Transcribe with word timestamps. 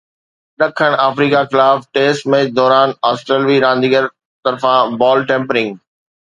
ڏکڻ 0.59 0.91
آفريڪا 1.07 1.41
خلاف 1.51 1.77
test 1.93 2.21
match 2.31 2.47
دوران 2.59 2.89
آسٽريلوي 3.09 3.57
رانديگر 3.65 4.03
طرفان 4.45 4.81
بال 5.03 5.25
ٽيمپرنگ 5.33 5.71